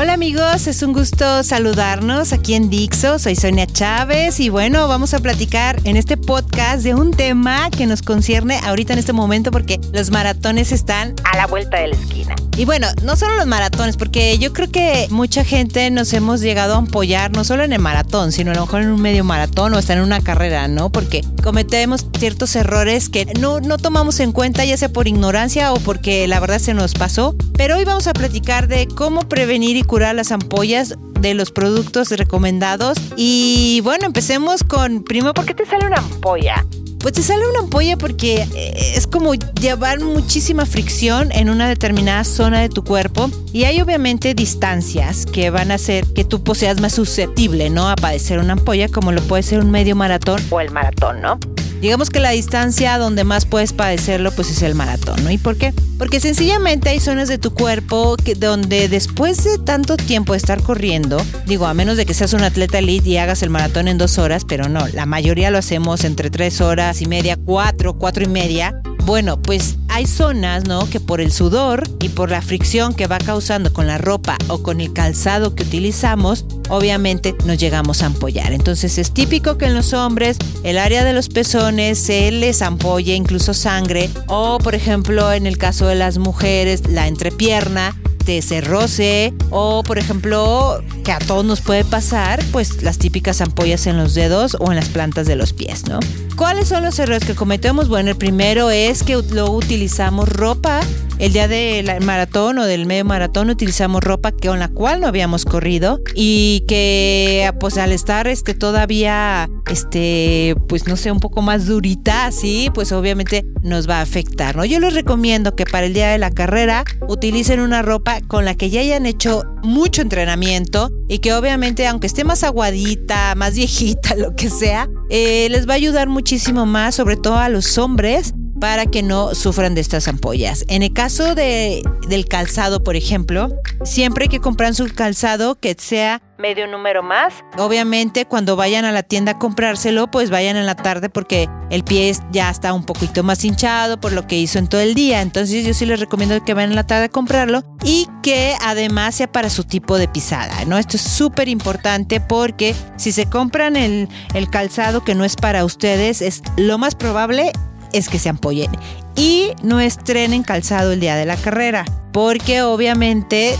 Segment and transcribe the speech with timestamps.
[0.00, 3.18] Hola amigos, es un gusto saludarnos aquí en Dixo.
[3.18, 7.84] Soy Sonia Chávez y bueno, vamos a platicar en este podcast de un tema que
[7.86, 11.96] nos concierne ahorita en este momento porque los maratones están a la vuelta de la
[11.96, 12.34] esquina.
[12.60, 16.74] Y bueno, no solo los maratones, porque yo creo que mucha gente nos hemos llegado
[16.74, 19.72] a apoyar no solo en el maratón, sino a lo mejor en un medio maratón
[19.72, 20.92] o hasta en una carrera, ¿no?
[20.92, 25.80] Porque cometemos ciertos errores que no, no tomamos en cuenta, ya sea por ignorancia o
[25.80, 27.34] porque la verdad se nos pasó.
[27.56, 32.10] Pero hoy vamos a platicar de cómo prevenir y curar las ampollas de los productos
[32.10, 32.98] recomendados.
[33.16, 36.66] Y bueno, empecemos con, primero, ¿por qué te sale una ampolla?
[37.00, 42.24] Pues te sale una ampolla porque eh, es como llevar muchísima fricción en una determinada
[42.24, 46.78] zona de tu cuerpo y hay obviamente distancias que van a hacer que tú seas
[46.80, 47.88] más susceptible, ¿no?
[47.88, 51.38] A padecer una ampolla como lo puede ser un medio maratón o el maratón, ¿no?
[51.80, 55.30] Digamos que la distancia donde más puedes padecerlo pues es el maratón.
[55.30, 55.72] ¿Y por qué?
[55.98, 60.62] Porque sencillamente hay zonas de tu cuerpo que, donde después de tanto tiempo de estar
[60.62, 63.98] corriendo, digo, a menos de que seas un atleta elite y hagas el maratón en
[63.98, 68.24] dos horas, pero no, la mayoría lo hacemos entre tres horas y media, cuatro, cuatro
[68.24, 70.88] y media, bueno, pues hay zonas, ¿no?
[70.88, 74.62] Que por el sudor y por la fricción que va causando con la ropa o
[74.62, 78.52] con el calzado que utilizamos, obviamente nos llegamos a ampollar.
[78.52, 83.14] Entonces es típico que en los hombres el área de los pezones se les ampolle
[83.14, 87.96] incluso sangre o por ejemplo en el caso de las mujeres la entrepierna
[88.40, 93.86] se roce o por ejemplo que a todos nos puede pasar pues las típicas ampollas
[93.86, 95.98] en los dedos o en las plantas de los pies, ¿no?
[96.36, 97.88] ¿Cuáles son los errores que cometemos?
[97.88, 100.80] Bueno, el primero es que luego utilizamos ropa
[101.20, 105.44] el día del maratón o del medio maratón utilizamos ropa con la cual no habíamos
[105.44, 111.66] corrido y que pues al estar este todavía este pues no sé un poco más
[111.66, 115.92] durita así pues obviamente nos va a afectar no yo les recomiendo que para el
[115.92, 120.90] día de la carrera utilicen una ropa con la que ya hayan hecho mucho entrenamiento
[121.08, 125.74] y que obviamente aunque esté más aguadita más viejita lo que sea eh, les va
[125.74, 130.06] a ayudar muchísimo más sobre todo a los hombres para que no sufran de estas
[130.06, 130.64] ampollas.
[130.68, 133.50] En el caso de, del calzado, por ejemplo,
[133.84, 137.34] siempre que comprar su calzado que sea medio número más.
[137.58, 141.84] Obviamente cuando vayan a la tienda a comprárselo, pues vayan en la tarde porque el
[141.84, 145.20] pie ya está un poquito más hinchado por lo que hizo en todo el día.
[145.20, 149.16] Entonces yo sí les recomiendo que vayan en la tarde a comprarlo y que además
[149.16, 150.78] sea para su tipo de pisada, ¿no?
[150.78, 155.64] Esto es súper importante porque si se compran el, el calzado que no es para
[155.64, 157.52] ustedes, es lo más probable
[157.92, 158.70] es que se ampollen
[159.16, 163.56] y no estrenen calzado el día de la carrera, porque obviamente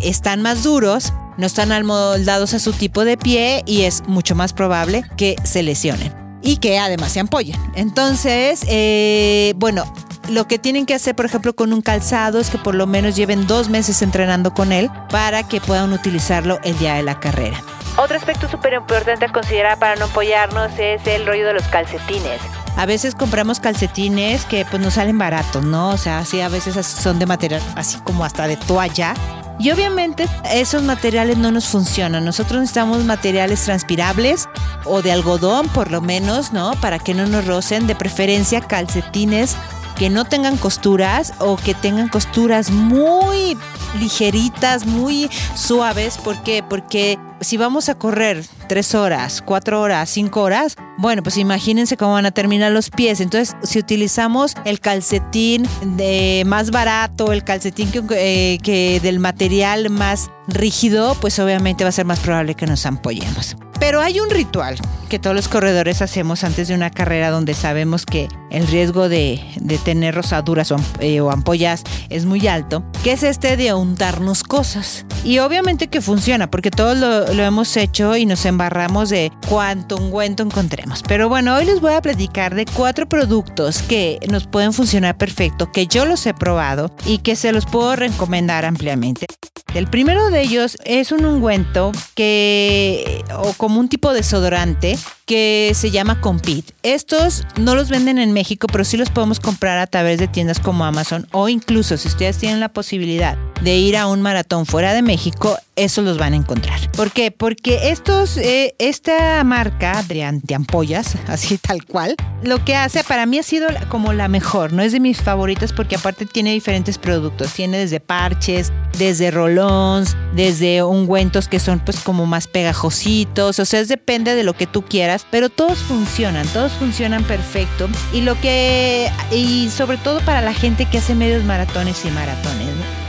[0.00, 4.52] están más duros, no están amoldados a su tipo de pie y es mucho más
[4.52, 6.12] probable que se lesionen
[6.42, 7.58] y que además se ampollen.
[7.74, 9.90] Entonces, eh, bueno,
[10.28, 13.16] lo que tienen que hacer, por ejemplo, con un calzado es que por lo menos
[13.16, 17.62] lleven dos meses entrenando con él para que puedan utilizarlo el día de la carrera.
[17.96, 22.40] Otro aspecto súper importante a considerar para no apoyarnos es el rollo de los calcetines.
[22.76, 25.90] A veces compramos calcetines que pues nos salen baratos, ¿no?
[25.90, 29.14] O sea, sí, a veces son de material así como hasta de toalla.
[29.60, 32.24] Y obviamente esos materiales no nos funcionan.
[32.24, 34.48] Nosotros necesitamos materiales transpirables
[34.84, 36.72] o de algodón por lo menos, ¿no?
[36.80, 37.86] Para que no nos rocen.
[37.86, 39.56] De preferencia calcetines
[39.96, 43.56] que no tengan costuras o que tengan costuras muy
[44.00, 46.18] ligeritas, muy suaves.
[46.18, 46.64] ¿Por qué?
[46.68, 52.12] Porque si vamos a correr tres horas, cuatro horas, cinco horas, bueno, pues imagínense cómo
[52.12, 53.20] van a terminar los pies.
[53.20, 55.66] Entonces, si utilizamos el calcetín
[55.96, 61.88] de más barato, el calcetín que, eh, que del material más rígido, pues obviamente va
[61.88, 63.56] a ser más probable que nos ampollemos.
[63.80, 64.78] Pero hay un ritual
[65.08, 69.40] que todos los corredores hacemos antes de una carrera donde sabemos que el riesgo de,
[69.84, 75.04] tener rosaduras eh, o, ampollas es muy alto, que es este de untarnos cosas.
[75.24, 79.96] Y obviamente que funciona, porque todos lo, lo hemos hecho y nos embarramos de cuánto
[79.96, 81.02] ungüento encontremos.
[81.06, 85.70] Pero bueno, hoy les voy a platicar de cuatro productos que nos pueden funcionar perfecto,
[85.72, 89.26] que yo los he probado y que se los puedo recomendar ampliamente.
[89.74, 95.70] El primero de ellos es un ungüento que, o como un tipo de desodorante que
[95.74, 96.74] se llama Compete.
[96.82, 100.58] Estos no los venden en México, pero sí los podemos comprar a través de tiendas
[100.58, 104.92] como Amazon o incluso si ustedes tienen la posibilidad de ir a un maratón fuera
[104.92, 106.78] de México, eso los van a encontrar.
[106.92, 107.30] ¿Por qué?
[107.30, 113.24] Porque estos, eh, esta marca de, de, ampollas, así tal cual, lo que hace para
[113.24, 116.98] mí ha sido como la mejor, no es de mis favoritas porque aparte tiene diferentes
[116.98, 123.64] productos, tiene desde parches, desde rolons, desde ungüentos que son pues como más pegajositos, o
[123.64, 128.20] sea, es, depende de lo que tú quieras, pero todos funcionan, todos funcionan perfecto y
[128.20, 133.03] lo que, y sobre todo para la gente que hace medios maratones y maratones.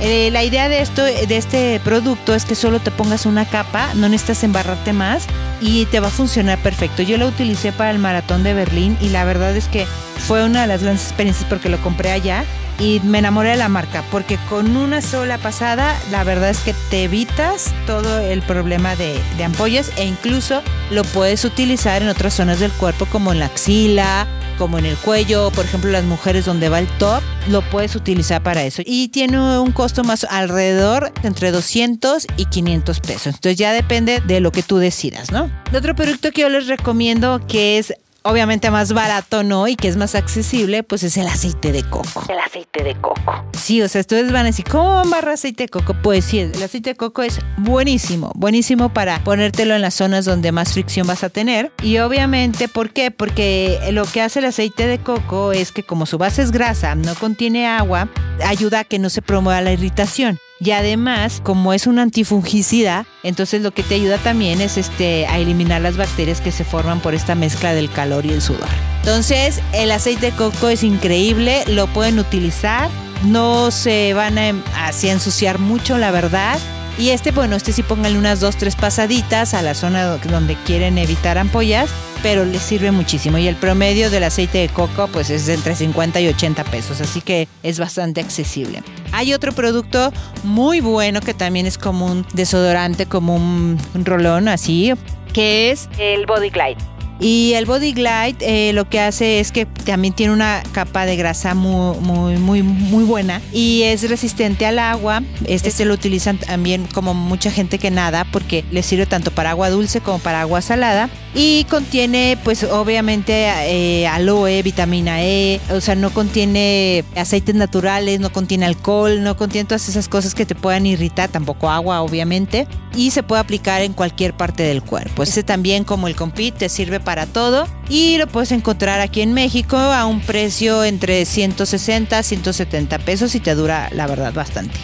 [0.00, 3.94] Eh, la idea de esto, de este producto es que solo te pongas una capa,
[3.94, 5.24] no necesitas embarrarte más
[5.60, 7.02] y te va a funcionar perfecto.
[7.02, 9.86] Yo lo utilicé para el maratón de Berlín y la verdad es que
[10.26, 12.44] fue una de las grandes experiencias porque lo compré allá
[12.78, 16.74] y me enamoré de la marca porque con una sola pasada la verdad es que
[16.90, 20.60] te evitas todo el problema de, de ampollas e incluso
[20.90, 24.26] lo puedes utilizar en otras zonas del cuerpo como en la axila
[24.58, 28.42] como en el cuello, por ejemplo las mujeres donde va el top, lo puedes utilizar
[28.42, 28.82] para eso.
[28.84, 33.26] Y tiene un costo más alrededor entre 200 y 500 pesos.
[33.34, 35.50] Entonces ya depende de lo que tú decidas, ¿no?
[35.70, 39.68] El otro producto que yo les recomiendo que es obviamente más barato, ¿no?
[39.68, 42.24] Y que es más accesible, pues es el aceite de coco.
[42.28, 43.44] El aceite de coco.
[43.52, 45.94] Sí, o sea, ustedes van a decir, ¿cómo amarra aceite de coco?
[46.02, 50.52] Pues sí, el aceite de coco es buenísimo, buenísimo para ponértelo en las zonas donde
[50.52, 51.70] más fricción vas a tener.
[51.82, 53.10] Y obviamente, ¿por qué?
[53.10, 56.94] Porque lo que hace el aceite de coco es que como su base es grasa,
[56.94, 58.08] no contiene agua,
[58.44, 60.38] ayuda a que no se promueva la irritación.
[60.60, 65.38] Y además, como es un antifungicida, entonces lo que te ayuda también es este, a
[65.38, 68.68] eliminar las bacterias que se forman por esta mezcla del calor y el sudor.
[69.00, 72.88] Entonces, el aceite de coco es increíble, lo pueden utilizar,
[73.24, 76.58] no se van a, así ensuciar mucho, la verdad.
[76.96, 80.96] Y este, bueno, este sí pónganle unas dos, tres pasaditas a la zona donde quieren
[80.96, 81.90] evitar ampollas,
[82.22, 83.36] pero les sirve muchísimo.
[83.36, 87.20] Y el promedio del aceite de coco, pues es entre 50 y 80 pesos, así
[87.20, 88.82] que es bastante accesible.
[89.12, 90.12] Hay otro producto
[90.44, 94.92] muy bueno que también es como un desodorante, como un, rolón así,
[95.32, 96.93] que es el Body Glide.
[97.20, 101.16] Y el Body Glide eh, lo que hace es que también tiene una capa de
[101.16, 105.22] grasa muy, muy, muy, muy buena y es resistente al agua.
[105.46, 109.50] Este se lo utilizan también como mucha gente que nada porque le sirve tanto para
[109.50, 111.08] agua dulce como para agua salada.
[111.34, 118.32] Y contiene, pues obviamente, eh, aloe, vitamina E, o sea, no contiene aceites naturales, no
[118.32, 122.68] contiene alcohol, no contiene todas esas cosas que te puedan irritar, tampoco agua, obviamente.
[122.94, 125.24] Y se puede aplicar en cualquier parte del cuerpo.
[125.24, 129.32] Este también, como el Compit, te sirve para todo y lo puedes encontrar aquí en
[129.32, 134.78] México a un precio entre 160 a 170 pesos y te dura la verdad bastante.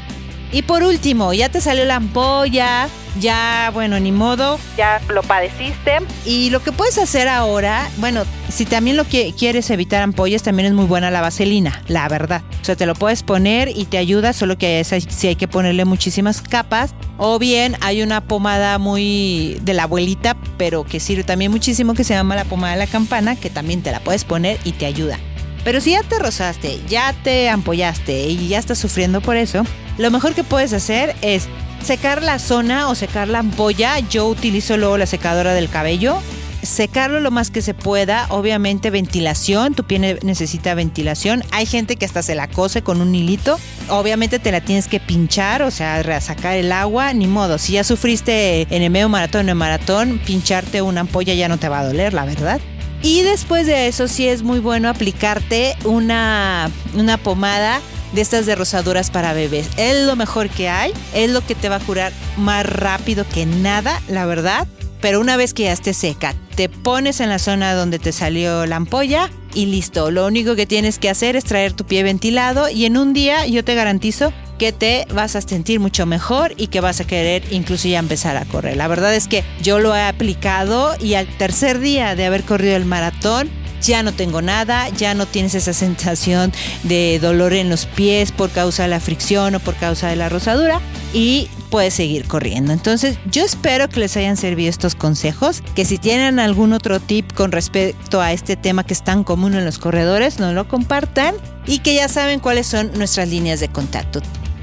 [0.52, 2.88] Y por último, ya te salió la ampolla,
[3.20, 5.98] ya, bueno, ni modo, ya lo padeciste.
[6.24, 10.66] Y lo que puedes hacer ahora, bueno, si también lo que quieres evitar ampollas, también
[10.66, 12.42] es muy buena la vaselina, la verdad.
[12.60, 15.84] O sea, te lo puedes poner y te ayuda, solo que si hay que ponerle
[15.84, 16.94] muchísimas capas.
[17.16, 22.02] O bien hay una pomada muy de la abuelita, pero que sirve también muchísimo, que
[22.02, 24.86] se llama la pomada de la campana, que también te la puedes poner y te
[24.86, 25.18] ayuda.
[25.62, 29.64] Pero si ya te rozaste, ya te ampollaste y ya estás sufriendo por eso,
[30.00, 31.46] lo mejor que puedes hacer es
[31.84, 33.98] secar la zona o secar la ampolla.
[33.98, 36.18] Yo utilizo luego la secadora del cabello.
[36.62, 41.42] Secarlo lo más que se pueda, obviamente ventilación, tu piel necesita ventilación.
[41.52, 43.58] Hay gente que hasta se la cose con un hilito.
[43.88, 47.56] Obviamente te la tienes que pinchar, o sea, sacar el agua, ni modo.
[47.56, 51.58] Si ya sufriste en el medio maratón o en maratón, pincharte una ampolla ya no
[51.58, 52.60] te va a doler, la verdad.
[53.02, 57.80] Y después de eso sí es muy bueno aplicarte una, una pomada
[58.12, 59.68] de estas de rosaduras para bebés.
[59.76, 63.46] Es lo mejor que hay, es lo que te va a curar más rápido que
[63.46, 64.66] nada, la verdad.
[65.00, 68.66] Pero una vez que ya esté seca, te pones en la zona donde te salió
[68.66, 70.10] la ampolla y listo.
[70.10, 73.46] Lo único que tienes que hacer es traer tu pie ventilado y en un día
[73.46, 77.42] yo te garantizo que te vas a sentir mucho mejor y que vas a querer
[77.50, 78.76] incluso ya empezar a correr.
[78.76, 82.76] La verdad es que yo lo he aplicado y al tercer día de haber corrido
[82.76, 83.48] el maratón
[83.80, 88.50] ya no tengo nada, ya no tienes esa sensación de dolor en los pies por
[88.50, 90.80] causa de la fricción o por causa de la rosadura
[91.12, 92.72] y puedes seguir corriendo.
[92.72, 97.32] Entonces yo espero que les hayan servido estos consejos, que si tienen algún otro tip
[97.32, 101.34] con respecto a este tema que es tan común en los corredores, nos lo compartan
[101.66, 104.20] y que ya saben cuáles son nuestras líneas de contacto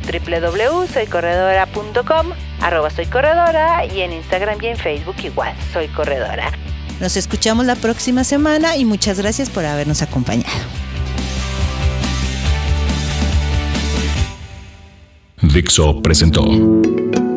[0.08, 2.28] www.soycorredora.com,
[2.62, 6.50] arroba soy corredora y en Instagram y en Facebook igual, soy corredora.
[7.00, 10.66] Nos escuchamos la próxima semana y muchas gracias por habernos acompañado.
[15.42, 16.44] Dixo presentó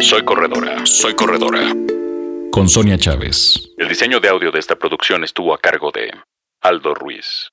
[0.01, 1.75] Soy Corredora, Soy Corredora.
[2.51, 3.71] Con Sonia Chávez.
[3.77, 6.11] El diseño de audio de esta producción estuvo a cargo de
[6.63, 7.51] Aldo Ruiz.